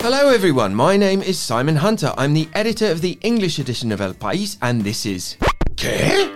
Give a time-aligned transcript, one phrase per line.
[0.00, 0.76] Hello, everyone.
[0.76, 2.14] My name is Simon Hunter.
[2.16, 5.36] I'm the editor of the English edition of El País, and this is.
[5.74, 6.30] ¿Qué?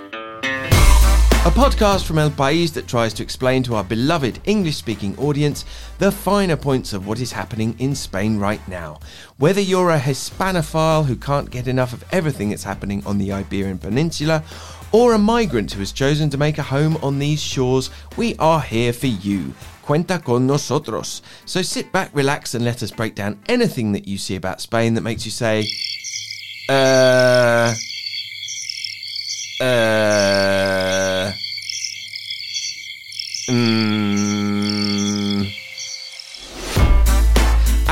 [1.46, 5.64] A podcast from El País that tries to explain to our beloved English speaking audience
[5.98, 8.98] the finer points of what is happening in Spain right now.
[9.38, 13.79] Whether you're a Hispanophile who can't get enough of everything that's happening on the Iberian
[13.79, 14.43] Peninsula,
[14.93, 18.60] or a migrant who has chosen to make a home on these shores, we are
[18.60, 19.55] here for you.
[19.83, 21.23] Cuenta con nosotros.
[21.47, 24.95] So sit back, relax, and let us break down anything that you see about Spain
[24.95, 25.66] that makes you say,
[26.69, 27.74] uh,
[29.61, 31.33] uh,
[33.48, 34.27] mm.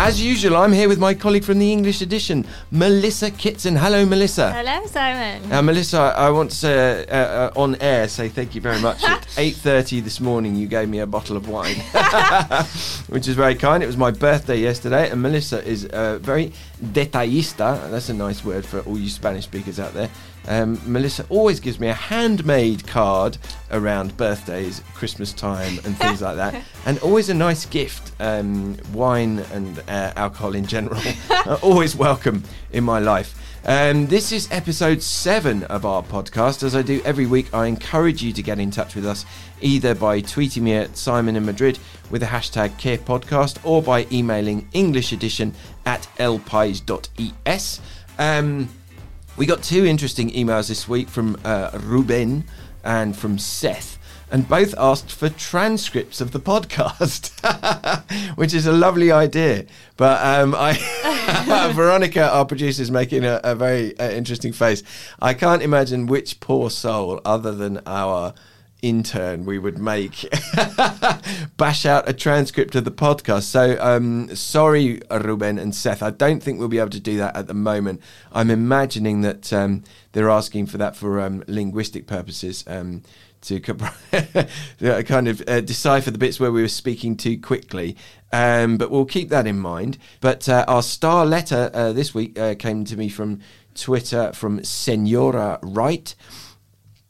[0.06, 3.74] As usual, I'm here with my colleague from the English edition, Melissa Kitson.
[3.74, 4.52] Hello, Melissa.
[4.52, 5.48] Hello, Simon.
[5.48, 9.02] Now, Melissa, I want to, uh, uh, on air, say thank you very much.
[9.02, 11.74] At 8.30 this morning, you gave me a bottle of wine,
[13.08, 13.82] which is very kind.
[13.82, 16.52] It was my birthday yesterday, and Melissa is uh, very
[16.92, 17.90] detallista.
[17.90, 20.08] That's a nice word for all you Spanish speakers out there.
[20.48, 23.38] Um, Melissa always gives me a handmade card
[23.70, 28.12] around birthdays, Christmas time, and things like that, and always a nice gift.
[28.20, 31.00] Um, wine and uh, alcohol in general
[31.46, 33.34] are always welcome in my life.
[33.68, 36.62] Um, this is episode seven of our podcast.
[36.62, 39.26] As I do every week, I encourage you to get in touch with us
[39.60, 44.06] either by tweeting me at Simon in Madrid with the hashtag Qué Podcast or by
[44.12, 45.52] emailing English edition
[45.84, 47.80] at elpais.es.
[48.18, 48.68] Um,
[49.36, 52.44] we got two interesting emails this week from uh, Ruben
[52.82, 53.98] and from Seth,
[54.30, 57.30] and both asked for transcripts of the podcast,
[58.36, 59.66] which is a lovely idea.
[59.96, 60.72] But um, I,
[61.74, 64.82] Veronica, our producer, is making a, a very uh, interesting face.
[65.20, 68.32] I can't imagine which poor soul, other than our
[68.82, 70.28] intern we would make
[71.56, 76.42] bash out a transcript of the podcast so um sorry ruben and seth i don't
[76.42, 78.00] think we'll be able to do that at the moment
[78.32, 83.02] i'm imagining that um, they're asking for that for um, linguistic purposes um,
[83.42, 83.60] to
[85.04, 87.96] kind of uh, decipher the bits where we were speaking too quickly.
[88.32, 89.98] Um, but we'll keep that in mind.
[90.20, 93.40] But uh, our star letter uh, this week uh, came to me from
[93.74, 96.14] Twitter from Senora Wright.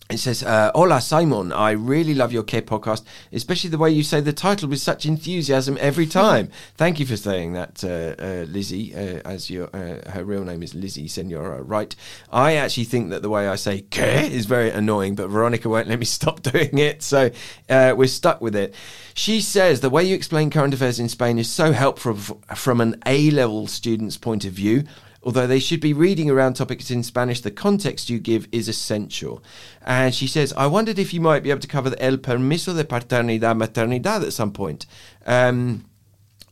[0.09, 1.53] It says, uh, Hola, Simon.
[1.53, 3.03] I really love your Qué podcast,
[3.33, 6.49] especially the way you say the title with such enthusiasm every time.
[6.77, 10.63] Thank you for saying that, uh, uh, Lizzie, uh, as your uh, her real name
[10.63, 11.95] is Lizzie Senora, right?
[12.31, 15.89] I actually think that the way I say Qué is very annoying, but Veronica won't
[15.89, 17.33] let me stop doing it, so
[17.69, 18.75] uh, we're stuck with it.
[19.15, 22.81] She says, the way you explain current affairs in Spain is so helpful f- from
[22.81, 24.85] an A level student's point of view.
[25.27, 29.43] Although they should be reading around topics in Spanish, the context you give is essential.
[29.85, 32.77] And she says, I wondered if you might be able to cover the el permiso
[32.77, 34.87] de paternidad maternidad at some point.
[35.27, 35.85] Um,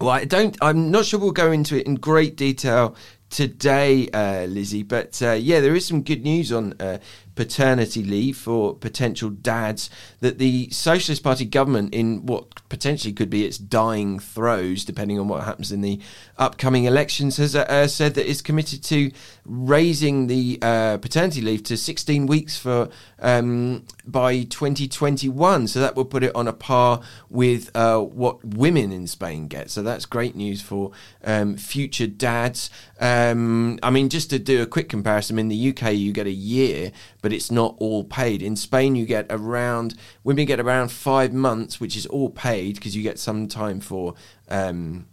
[0.01, 0.59] well, I don't.
[0.61, 2.97] I'm not sure we'll go into it in great detail
[3.31, 4.83] today, uh, Lizzie.
[4.83, 6.99] But uh, yeah, there is some good news on uh,
[7.35, 9.91] paternity leave for potential dads
[10.21, 15.29] that the Socialist Party government, in what potentially could be its dying throes, depending on
[15.29, 16.01] what happens in the
[16.39, 19.11] upcoming elections, has uh, said that it's committed to
[19.45, 25.69] raising the uh, paternity leave to 16 weeks for um, by 2021.
[25.69, 29.71] So that will put it on a par with uh, what women in Spain get.
[29.71, 30.93] So that's great news for
[31.25, 32.71] um, future dads.
[33.01, 36.31] Um, I mean, just to do a quick comparison, in the UK you get a
[36.31, 36.93] year,
[37.25, 38.43] but it's not all paid.
[38.43, 42.95] In Spain you get around women get around five months, which is all paid because
[42.95, 44.15] you get some time for.
[44.51, 45.07] Um,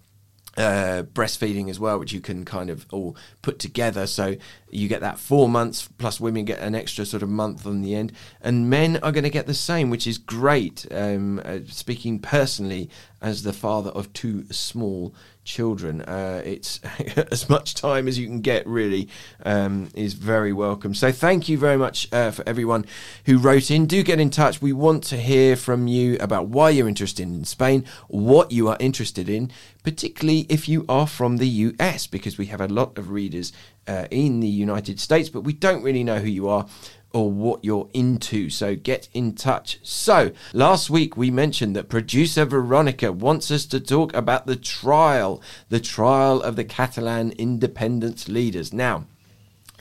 [0.58, 4.06] uh, breastfeeding as well, which you can kind of all put together.
[4.06, 4.36] So
[4.70, 7.96] you get that four months, plus women get an extra sort of month on the
[7.96, 8.12] end.
[8.42, 10.86] And men are going to get the same, which is great.
[10.92, 12.90] Um, uh, speaking personally,
[13.22, 16.80] as the father of two small children, uh, it's
[17.32, 19.10] as much time as you can get, really,
[19.46, 20.94] um, is very welcome.
[20.94, 22.86] So thank you very much uh, for everyone
[23.26, 23.86] who wrote in.
[23.86, 24.62] Do get in touch.
[24.62, 28.78] We want to hear from you about why you're interested in Spain, what you are
[28.80, 29.52] interested in,
[29.84, 33.52] particularly if you are from the US, because we have a lot of readers
[33.88, 36.68] uh, in the United States, but we don't really know who you are
[37.14, 38.50] or what you're into.
[38.50, 39.80] So get in touch.
[39.84, 45.42] So, last week we mentioned that producer Veronica wants us to talk about the trial,
[45.70, 48.72] the trial of the Catalan independence leaders.
[48.72, 49.06] Now,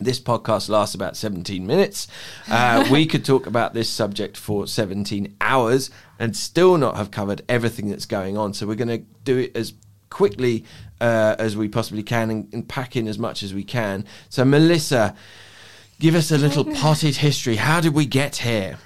[0.00, 2.08] this podcast lasts about 17 minutes.
[2.48, 7.42] Uh, we could talk about this subject for 17 hours and still not have covered
[7.48, 8.54] everything that's going on.
[8.54, 9.74] So, we're going to do it as
[10.08, 10.64] quickly
[11.00, 14.04] uh, as we possibly can and, and pack in as much as we can.
[14.28, 15.14] So, Melissa,
[16.00, 17.56] give us a little potted history.
[17.56, 18.78] How did we get here?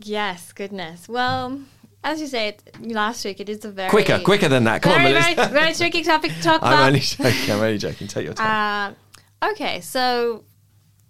[0.00, 1.08] Yes, goodness.
[1.08, 1.60] Well,
[2.04, 4.82] as you said last week, it is a very quicker, quicker than that.
[4.82, 6.86] Come very, on, very, very tricky topic to talk I'm about.
[6.88, 7.50] only joking.
[7.50, 8.06] I'm only joking.
[8.06, 8.96] Take your time.
[9.42, 10.44] Uh, okay, so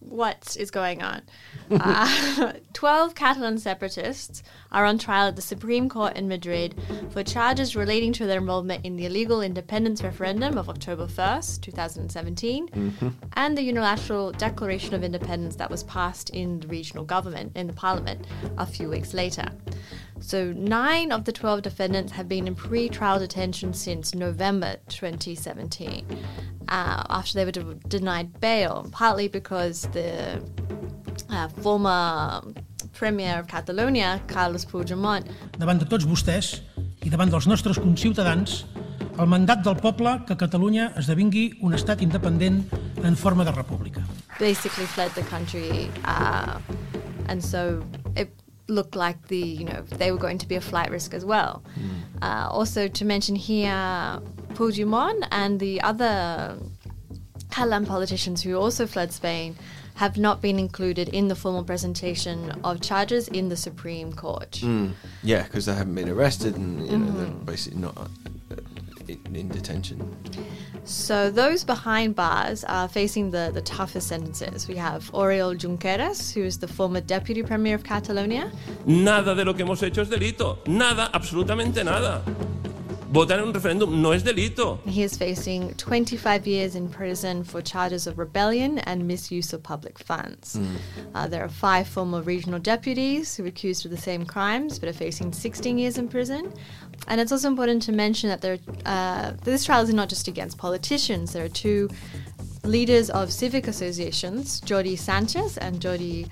[0.09, 1.23] what is going on?
[1.71, 6.75] Uh, 12 Catalan separatists are on trial at the Supreme Court in Madrid
[7.11, 13.15] for charges relating to their involvement in the illegal independence referendum of October 1st, 2017,
[13.35, 17.73] and the unilateral Declaration of Independence that was passed in the regional government, in the
[17.73, 18.27] parliament,
[18.59, 19.49] a few weeks later.
[20.21, 26.07] So, nine of the 12 defendants have been in pre trial detention since November 2017
[26.73, 30.41] uh, after they were de- denied bail, partly because the
[31.31, 32.41] uh, former
[32.99, 35.27] Premier of Catalonia, Carles Puigdemont,
[35.59, 36.55] davant de tots vostès
[37.03, 38.63] i davant dels nostres conciutadans
[39.21, 42.63] el mandat del poble que Catalunya esdevingui un estat independent
[43.05, 44.03] en forma de república.
[44.41, 46.59] basically fled the country, uh,
[47.29, 47.83] and so
[48.17, 48.29] it
[48.69, 51.63] looked like the you know they were going to be a flight risk as well.
[52.23, 54.21] Uh, also to mention here,
[54.55, 56.57] Puigdemont and the other
[57.51, 59.57] Catalan politicians who also fled Spain
[59.95, 64.53] have not been included in the formal presentation of charges in the Supreme Court.
[64.63, 64.93] Mm.
[65.23, 67.19] Yeah, because they haven't been arrested and you know Mm-hmm.
[67.19, 68.07] they're basically not uh,
[69.07, 69.99] in, in detention.
[70.85, 74.67] So those behind bars are facing the, the toughest sentences.
[74.67, 78.51] We have Oriol Junqueras, who is the former deputy premier of Catalonia.
[78.87, 80.59] Nada de lo que hemos hecho es delito.
[80.67, 82.23] Nada, absolutamente nada.
[83.13, 84.79] Votar en un referéndum no es delito.
[84.87, 89.99] He is facing 25 years in prison for charges of rebellion and misuse of public
[89.99, 90.59] funds.
[91.15, 94.89] Uh, there are five former regional deputies who are accused of the same crimes but
[94.89, 96.55] are facing 16 years in prison.
[97.07, 100.57] And it's also important to mention that there, uh, this trial is not just against
[100.57, 101.35] politicians.
[101.35, 101.91] There are two
[102.65, 106.29] leaders of civic associations, Jordi Sanchez and Jordi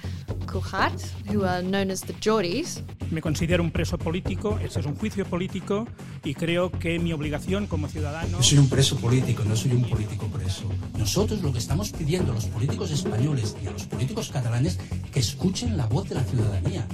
[0.47, 1.00] Cugat,
[1.31, 2.82] who are known as the Jordis.
[3.11, 5.87] Me considero un preso político, este es un juicio político
[6.23, 8.38] y creo que mi obligación como ciudadano...
[8.38, 10.62] Yo soy un preso político, no soy un político preso.
[10.97, 14.79] Nosotros lo que estamos pidiendo a los políticos españoles y a los políticos catalanes
[15.12, 16.87] que escuchen la voz de la ciudadanía.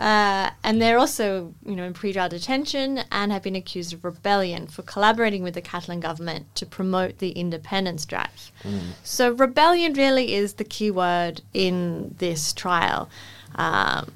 [0.00, 4.66] Uh, and they're also, you know, in pre-trial detention and have been accused of rebellion
[4.66, 8.50] for collaborating with the Catalan government to promote the independence drive.
[9.04, 13.10] So rebellion really is the key word in this trial.
[13.56, 14.10] Um,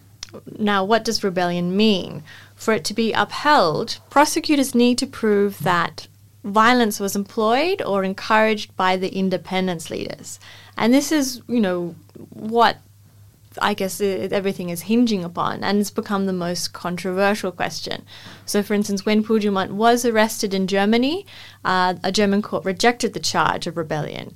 [0.59, 2.23] now, what does rebellion mean?
[2.57, 6.09] For it to be upheld, prosecutors need to prove that
[6.45, 10.41] violence was employed or encouraged by the independence leaders.
[10.79, 11.95] And this is, you know,
[12.31, 12.79] what
[13.61, 18.05] I guess it, everything is hinging upon, and it's become the most controversial question.
[18.47, 21.27] So, for instance, when Puigdemont was arrested in Germany,
[21.65, 24.35] uh, a German court rejected the charge of rebellion.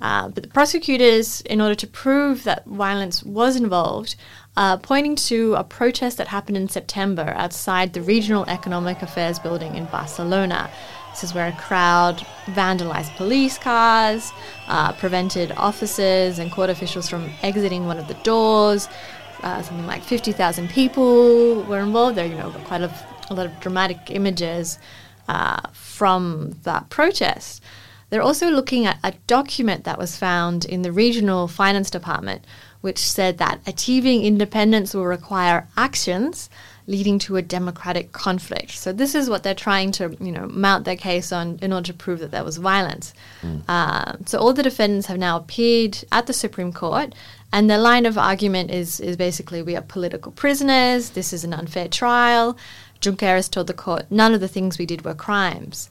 [0.00, 4.14] Uh, but the prosecutors, in order to prove that violence was involved,
[4.56, 9.74] uh, pointing to a protest that happened in September outside the Regional Economic Affairs building
[9.74, 10.70] in Barcelona.
[11.18, 14.30] This is where a crowd vandalized police cars,
[14.68, 18.88] uh, prevented officers and court officials from exiting one of the doors.
[19.42, 22.16] Uh, something like 50,000 people were involved.
[22.16, 22.94] There, you know, quite a,
[23.30, 24.78] a lot of dramatic images
[25.26, 27.64] uh, from that protest.
[28.10, 32.44] They're also looking at a document that was found in the regional finance department,
[32.80, 36.48] which said that achieving independence will require actions
[36.88, 38.70] leading to a democratic conflict.
[38.70, 41.86] So this is what they're trying to, you know, mount their case on in order
[41.88, 43.12] to prove that there was violence.
[43.68, 47.14] Uh, so all the defendants have now appeared at the Supreme Court,
[47.52, 51.10] and their line of argument is is basically we are political prisoners.
[51.10, 52.56] This is an unfair trial.
[53.00, 55.88] Junqueras told the court none of the things we did were crimes.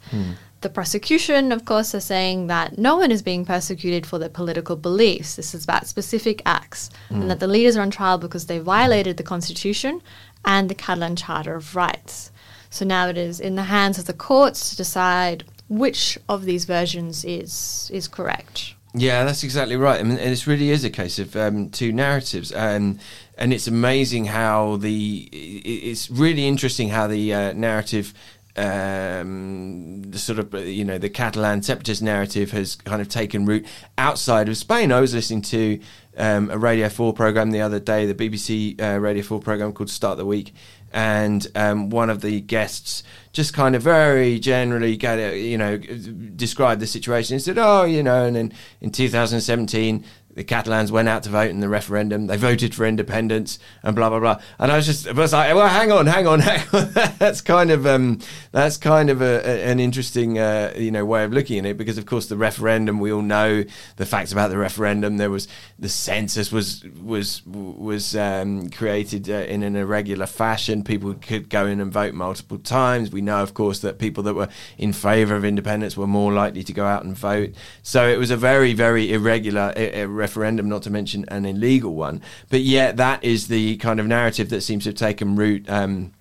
[0.62, 4.76] The prosecution, of course, are saying that no one is being persecuted for their political
[4.76, 5.36] beliefs.
[5.36, 9.18] This is about specific acts, and that the leaders are on trial because they violated
[9.18, 10.02] the constitution
[10.44, 12.32] and the Catalan Charter of Rights.
[12.70, 16.66] So now it is in the hands of the courts to decide which of these
[16.66, 18.74] versions is is correct.
[18.94, 20.00] Yeah, that's exactly right.
[20.00, 23.00] I mean, and it really is a case of um, two narratives, um,
[23.38, 25.30] and it's amazing how the.
[25.32, 28.14] It's really interesting how the uh, narrative,
[28.58, 33.66] um, the sort of you know the Catalan separatist narrative has kind of taken root
[33.98, 34.92] outside of Spain.
[34.92, 35.80] I was listening to
[36.18, 39.90] um, a Radio Four program the other day, the BBC uh, Radio Four program called
[39.90, 40.54] Start the Week,
[40.92, 44.96] and um, one of the guests just kind of very generally
[45.36, 50.04] you know described the situation and said oh you know and then in 2017
[50.38, 52.28] the Catalans went out to vote in the referendum.
[52.28, 54.40] They voted for independence and blah blah blah.
[54.60, 56.92] And I was just I was like, well, hang on, hang on, hang on.
[57.18, 58.20] that's kind of um,
[58.52, 61.76] that's kind of a, a, an interesting uh, you know way of looking at it
[61.76, 63.64] because of course the referendum we all know
[63.96, 65.18] the facts about the referendum.
[65.18, 65.48] There was
[65.80, 70.84] the census was was was um, created uh, in an irregular fashion.
[70.84, 73.12] People could go in and vote multiple times.
[73.12, 76.64] We know, of course, that people that were in favour of independence were more likely
[76.64, 77.56] to go out and vote.
[77.82, 79.74] So it was a very very irregular.
[79.76, 82.22] Uh, referendum, not to mention an illegal one.
[82.50, 85.70] But yet, that is the kind of narrative that seems to have taken root.
[85.70, 86.14] Um,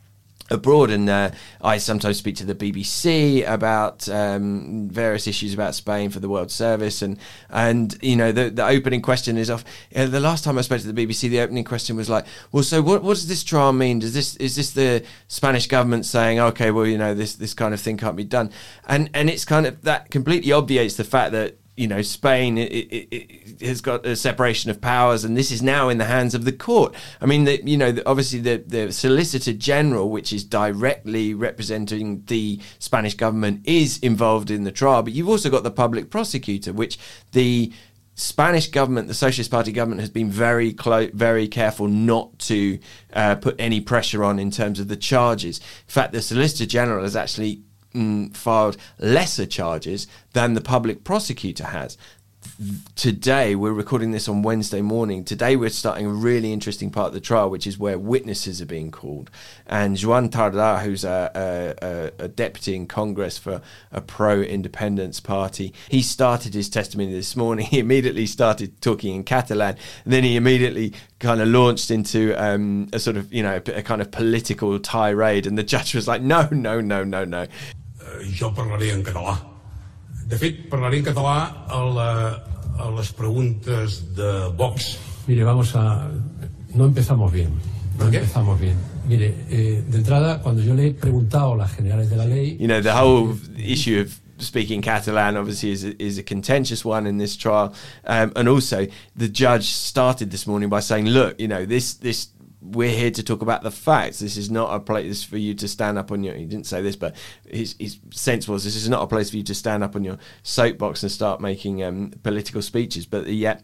[0.48, 6.10] abroad and uh, I sometimes speak to the BBC about um, various issues about Spain
[6.10, 7.18] for the World Service and
[7.50, 9.64] and you know the the opening question is off
[9.96, 12.62] uh, the last time I spoke to the BBC the opening question was like well
[12.62, 16.38] so what what does this trial mean does this is this the Spanish government saying
[16.38, 18.52] okay well you know this this kind of thing can't be done
[18.86, 22.73] and and it's kind of that completely obviates the fact that you know, Spain it,
[22.73, 26.35] it, it has got a separation of powers, and this is now in the hands
[26.35, 26.95] of the court.
[27.21, 32.23] I mean, the, you know, the, obviously the, the Solicitor General, which is directly representing
[32.26, 36.73] the Spanish government, is involved in the trial, but you've also got the public prosecutor,
[36.73, 36.99] which
[37.33, 37.73] the
[38.14, 42.78] Spanish government, the Socialist Party government, has been very clo- very careful not to
[43.12, 45.59] uh, put any pressure on in terms of the charges.
[45.59, 47.61] In fact, the Solicitor General has actually
[47.96, 51.96] mm, filed lesser charges than the public prosecutor has
[52.94, 55.24] today we're recording this on Wednesday morning.
[55.24, 58.66] Today we're starting a really interesting part of the trial, which is where witnesses are
[58.66, 59.30] being called.
[59.66, 63.60] And Joan Tardà, who's a, a, a deputy in Congress for
[63.92, 67.66] a pro-independence party, he started his testimony this morning.
[67.76, 72.98] He immediately started talking in Catalan, then he immediately kind of launched into um, a
[72.98, 75.46] sort of you know a, kind of political tirade.
[75.46, 77.46] And the judge was like, "No, no, no, no, no."
[78.16, 79.37] Uh, jo parlaré en català.
[80.26, 82.11] De fet, parlaré en català a, la,
[82.78, 84.99] a les preguntes de Vox.
[85.26, 86.11] Mire, vamos a...
[86.75, 87.50] No empezamos bien.
[87.99, 88.76] No empezamos bien.
[89.08, 92.56] Mire, eh, de entrada, cuando yo le he preguntado a las generales de la ley...
[92.58, 97.06] You know, the whole issue of speaking Catalan obviously is a, is a contentious one
[97.06, 97.73] in this trial,
[98.06, 102.28] um, and also the judge started this morning by saying, "Look, you know this this
[102.73, 104.18] we're here to talk about the facts.
[104.18, 106.35] This is not a place for you to stand up on your.
[106.35, 107.14] He didn't say this, but
[107.49, 110.04] his, his sense was this is not a place for you to stand up on
[110.04, 113.06] your soapbox and start making um, political speeches.
[113.06, 113.62] But yet,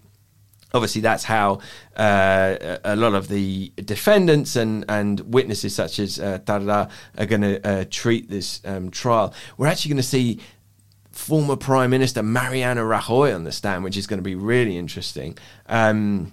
[0.73, 1.61] obviously, that's how
[1.97, 7.43] uh, a lot of the defendants and, and witnesses, such as uh, Tardà, are going
[7.43, 9.35] to uh, treat this um, trial.
[9.57, 10.41] We're actually going to see
[11.11, 15.37] former Prime Minister Mariano Rajoy on the stand, which is going to be really interesting.
[15.67, 16.33] Um,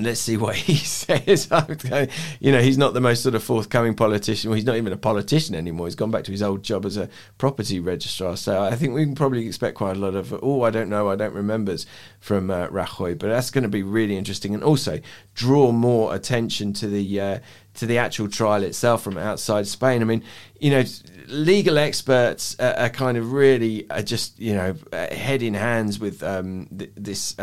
[0.00, 1.48] let's see what he says.
[2.40, 4.50] you know, he's not the most sort of forthcoming politician.
[4.50, 5.86] Well, he's not even a politician anymore.
[5.86, 8.36] He's gone back to his old job as a property registrar.
[8.36, 11.08] So I think we can probably expect quite a lot of, oh, I don't know,
[11.08, 11.86] I don't remembers
[12.20, 13.18] from uh, Rajoy.
[13.18, 15.00] But that's going to be really interesting and also
[15.34, 17.20] draw more attention to the.
[17.20, 17.38] Uh,
[17.74, 20.02] to the actual trial itself from outside Spain.
[20.02, 20.24] I mean,
[20.58, 20.82] you know,
[21.28, 26.90] legal experts are, kind of really just you know head in hands with um, th-
[26.96, 27.36] this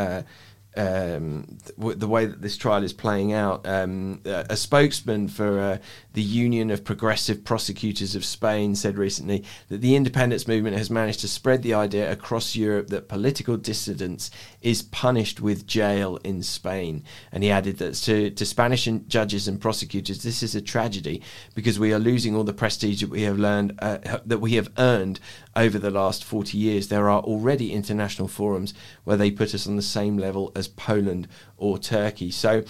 [0.78, 3.66] uh, um, the way that this trial is playing out.
[3.68, 5.78] Um, a spokesman for uh,
[6.14, 11.20] the Union of Progressive Prosecutors of Spain said recently that the independence movement has managed
[11.22, 17.04] to spread the idea across Europe that political dissidence is punished with jail in Spain.
[17.32, 21.22] And he added that to, to Spanish judges and prosecutors, this is a tragedy
[21.54, 24.72] because we are losing all the prestige that we have learned uh, that we have
[24.78, 25.20] earned
[25.56, 26.88] over the last 40 years.
[26.88, 31.28] There are already international forums where they put us on the same level as Poland
[31.58, 32.32] or Turkey.
[32.32, 32.64] So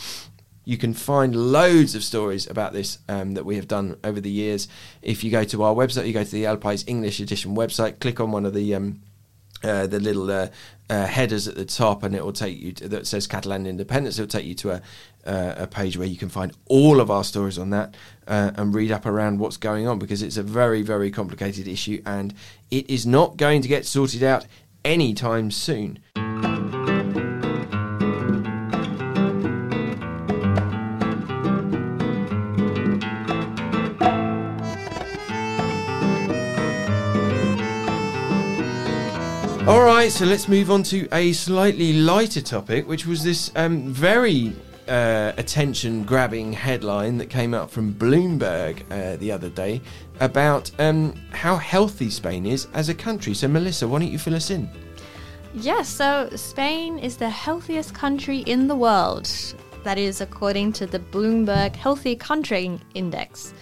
[0.65, 4.31] you can find loads of stories about this um, that we have done over the
[4.31, 4.67] years.
[5.01, 7.99] If you go to our website, you go to the El País English edition website,
[7.99, 9.01] click on one of the um,
[9.63, 10.47] uh, the little uh,
[10.89, 14.19] uh, headers at the top, and it will take you to, that says Catalan independence.
[14.19, 14.81] It will take you to a,
[15.25, 17.95] uh, a page where you can find all of our stories on that
[18.27, 22.01] uh, and read up around what's going on because it's a very very complicated issue
[22.05, 22.33] and
[22.69, 24.45] it is not going to get sorted out
[24.83, 25.99] anytime soon.
[39.67, 43.91] All right, so let's move on to a slightly lighter topic, which was this um,
[43.91, 44.53] very
[44.87, 49.81] uh, attention grabbing headline that came out from Bloomberg uh, the other day
[50.19, 53.33] about um, how healthy Spain is as a country.
[53.33, 54.69] So, Melissa, why don't you fill us in?
[55.55, 59.27] Yes, so Spain is the healthiest country in the world.
[59.83, 63.55] That is according to the Bloomberg Healthy Country Index.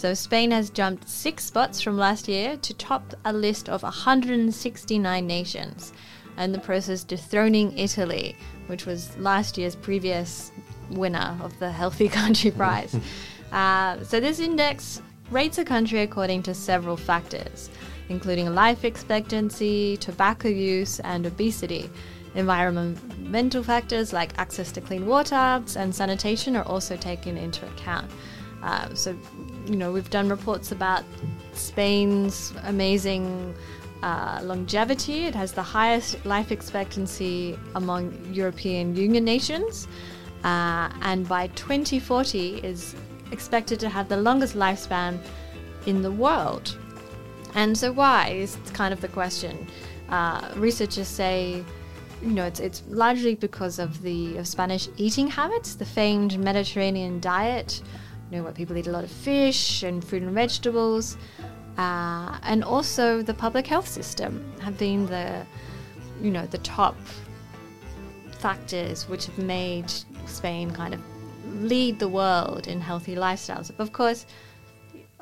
[0.00, 5.26] So Spain has jumped six spots from last year to top a list of 169
[5.26, 5.92] nations.
[6.38, 8.34] and the process dethroning Italy,
[8.66, 10.52] which was last year's previous
[10.88, 12.96] winner of the Healthy Country Prize.
[13.52, 17.68] uh, so this index rates a country according to several factors,
[18.08, 21.90] including life expectancy, tobacco use, and obesity.
[22.34, 28.10] Environmental factors like access to clean water and sanitation are also taken into account.
[28.62, 29.16] Uh, so,
[29.70, 31.04] you know, we've done reports about
[31.54, 33.54] Spain's amazing
[34.02, 35.26] uh, longevity.
[35.26, 39.86] It has the highest life expectancy among European Union nations,
[40.42, 42.96] uh, and by 2040 is
[43.30, 45.20] expected to have the longest lifespan
[45.86, 46.76] in the world.
[47.54, 49.68] And so, why is kind of the question.
[50.08, 51.64] Uh, researchers say
[52.22, 57.18] you know, it's, it's largely because of the of Spanish eating habits, the famed Mediterranean
[57.18, 57.80] diet,
[58.30, 61.16] know, where people eat a lot of fish and fruit and vegetables,
[61.78, 65.46] uh, and also the public health system have been the,
[66.20, 66.96] you know, the top
[68.38, 69.92] factors which have made
[70.26, 71.00] Spain kind of
[71.62, 73.70] lead the world in healthy lifestyles.
[73.78, 74.26] Of course,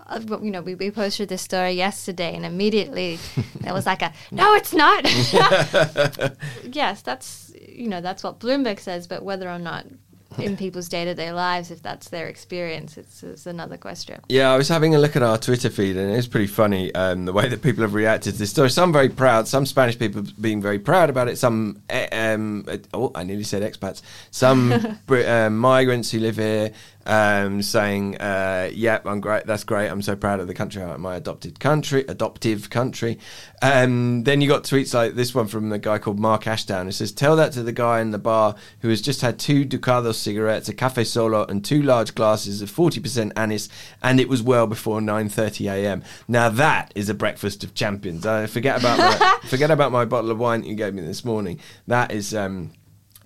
[0.08, 3.18] uh, you know, we, we posted this story yesterday, and immediately
[3.60, 5.04] there was like a, no, it's not.
[6.74, 9.86] yes, that's you know that's what Bloomberg says, but whether or not
[10.38, 14.20] in people's day to day lives, if that's their experience, it's, it's, another question.
[14.28, 17.24] Yeah, I was having a look at our Twitter feed, and it's pretty funny um,
[17.24, 18.70] the way that people have reacted to this story.
[18.70, 21.38] Some very proud, some Spanish people being very proud about it.
[21.38, 24.02] Some, um, oh, I nearly said expats.
[24.30, 24.72] Some
[25.08, 26.72] uh, migrants who live here
[27.08, 29.46] um, saying, uh, "Yep, I'm great.
[29.46, 29.88] That's great.
[29.88, 33.18] I'm so proud of the country, my adopted country, adoptive country."
[33.62, 36.86] Um, then you got tweets like this one from a guy called Mark Ashdown.
[36.86, 39.64] It says, "Tell that to the guy in the bar who has just had two
[39.64, 43.68] Ducados cigarettes, a cafe solo, and two large glasses of 40% anise,
[44.02, 48.26] and it was well before 9:30 a.m." Now that is a breakfast of champions.
[48.26, 51.58] I forget about my, forget about my bottle of wine you gave me this morning.
[51.86, 52.34] That is.
[52.34, 52.72] Um,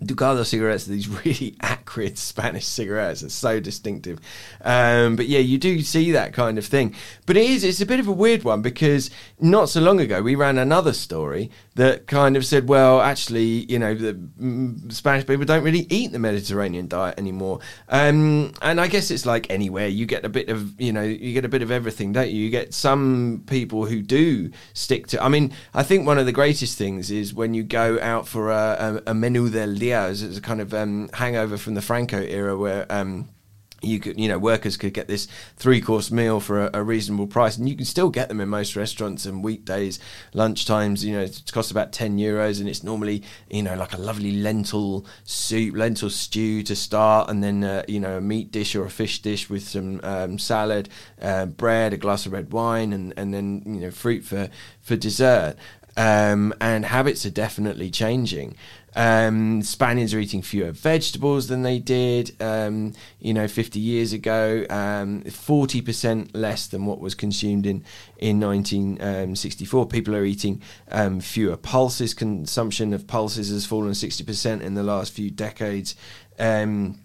[0.06, 3.22] Ducado cigarettes are these really acrid Spanish cigarettes.
[3.22, 4.18] It's so distinctive.
[4.62, 6.94] Um, but yeah, you do see that kind of thing.
[7.26, 10.22] But it is, it's a bit of a weird one because not so long ago
[10.22, 15.26] we ran another story that kind of said, well, actually, you know, the mm, Spanish
[15.26, 17.60] people don't really eat the Mediterranean diet anymore.
[17.88, 21.32] Um, and I guess it's like anywhere, you get a bit of, you know, you
[21.32, 22.42] get a bit of everything, don't you?
[22.42, 26.32] You get some people who do stick to, I mean, I think one of the
[26.32, 30.36] greatest things is when you go out for a, a, a menú del día, as
[30.36, 33.28] a kind of um, hangover from the Franco era where, um,
[33.82, 35.26] you could, you know, workers could get this
[35.56, 38.48] three course meal for a, a, reasonable price, and you can still get them in
[38.48, 39.98] most restaurants and weekdays,
[40.32, 41.02] lunchtimes.
[41.02, 44.32] You know, it costs about ten euros, and it's normally, you know, like a lovely
[44.32, 48.84] lentil soup, lentil stew to start, and then uh, you know a meat dish or
[48.84, 50.88] a fish dish with some um, salad,
[51.20, 54.48] uh, bread, a glass of red wine, and and then you know fruit for
[54.80, 55.56] for dessert.
[55.94, 58.56] Um, and habits are definitely changing.
[58.94, 64.66] Um, Spaniards are eating fewer vegetables than they did, um, you know, 50 years ago.
[64.68, 67.84] Um, 40% less than what was consumed in
[68.18, 69.86] in 1964.
[69.86, 72.14] People are eating um, fewer pulses.
[72.14, 75.96] Consumption of pulses has fallen 60% in the last few decades.
[76.38, 76.98] Um,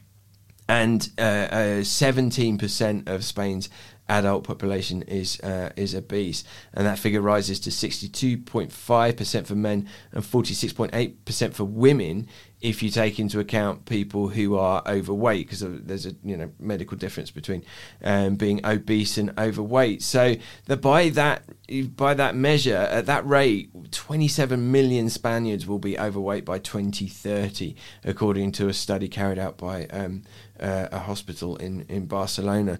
[0.70, 3.70] and uh, uh, 17% of Spain's
[4.10, 6.44] adult population is uh, is obese,
[6.74, 12.28] and that figure rises to 62.5% for men and 46.8% for women
[12.60, 16.98] if you take into account people who are overweight, because there's a you know medical
[16.98, 17.64] difference between
[18.04, 20.02] um, being obese and overweight.
[20.02, 21.44] So the, by that
[21.96, 28.54] by that measure, at that rate, 27 million Spaniards will be overweight by 2030, according
[28.54, 30.24] to a study carried out by um,
[30.60, 32.80] uh, a hospital in in Barcelona.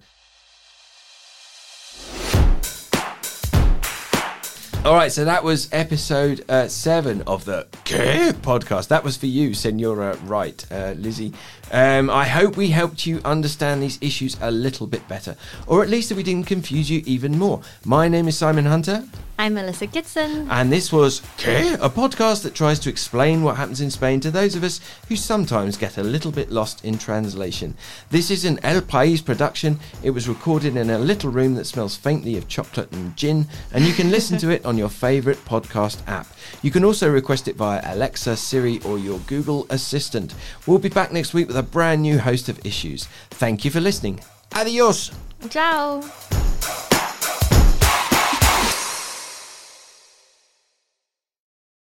[4.84, 8.88] All right, so that was episode uh, seven of the podcast.
[8.88, 11.34] That was for you, Senora Wright, uh, Lizzie.
[11.70, 15.90] Um, I hope we helped you understand these issues a little bit better, or at
[15.90, 17.60] least that we didn't confuse you even more.
[17.84, 19.04] My name is Simon Hunter.
[19.40, 20.48] I'm Melissa Kitson.
[20.50, 24.56] And this was a podcast that tries to explain what happens in Spain to those
[24.56, 27.76] of us who sometimes get a little bit lost in translation.
[28.10, 29.78] This is an El País production.
[30.02, 33.84] It was recorded in a little room that smells faintly of chocolate and gin, and
[33.84, 36.26] you can listen to it on your favourite podcast app.
[36.62, 40.34] You can also request it via Alexa, Siri, or your Google Assistant.
[40.66, 43.06] We'll be back next week with a brand new host of issues.
[43.30, 44.20] Thank you for listening.
[44.54, 45.10] Adios.
[45.50, 46.02] Ciao.